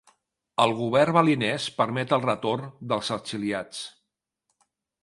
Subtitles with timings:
[0.63, 3.87] El govern balinès permet el retorn dels exiliats.